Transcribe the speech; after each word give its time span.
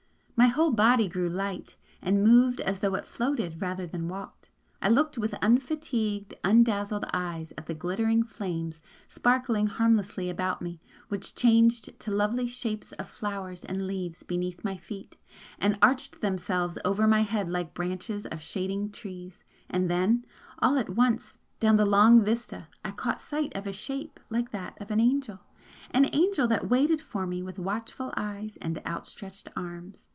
My 0.37 0.47
whole 0.47 0.71
body 0.71 1.07
grew 1.07 1.29
light, 1.29 1.77
and 2.01 2.23
moved 2.23 2.61
as 2.61 2.79
though 2.79 2.95
it 2.95 3.05
floated 3.05 3.61
rather 3.61 3.85
than 3.85 4.07
walked 4.07 4.49
I 4.81 4.89
looked 4.89 5.15
with 5.19 5.35
unfatigued, 5.39 6.33
undazzled 6.43 7.05
eyes 7.13 7.53
at 7.59 7.67
the 7.67 7.75
glittering 7.75 8.23
flames 8.23 8.79
that 8.79 9.13
sparkled 9.13 9.69
harmlessly 9.69 10.31
about 10.31 10.59
me 10.59 10.81
and 10.81 11.01
which 11.09 11.35
changed 11.35 11.99
to 11.99 12.09
lovely 12.09 12.47
shapes 12.47 12.91
of 12.93 13.07
flowers 13.07 13.63
and 13.65 13.85
leaves 13.85 14.23
beneath 14.23 14.63
my 14.63 14.77
feet, 14.77 15.15
and 15.59 15.77
arched 15.79 16.21
themselves 16.21 16.79
over 16.83 17.05
my 17.05 17.21
head 17.21 17.47
like 17.47 17.75
branches 17.75 18.25
of 18.25 18.41
shading 18.41 18.89
trees 18.89 19.43
and 19.69 19.91
then 19.91 20.25
all 20.57 20.79
at 20.79 20.89
once, 20.89 21.37
down 21.59 21.75
the 21.75 21.85
long 21.85 22.19
vista 22.23 22.67
I 22.83 22.89
caught 22.89 23.21
sight 23.21 23.55
of 23.55 23.67
a 23.67 23.73
Shape 23.73 24.19
like 24.31 24.49
that 24.49 24.75
of 24.81 24.89
an 24.89 24.99
Angel! 24.99 25.39
an 25.91 26.09
angel 26.11 26.47
that 26.47 26.67
waited 26.67 26.99
for 26.99 27.27
me 27.27 27.43
with 27.43 27.59
watchful 27.59 28.11
eyes 28.17 28.57
and 28.59 28.81
outstretched 28.87 29.47
arms! 29.55 30.07